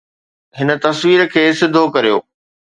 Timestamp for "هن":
0.57-0.69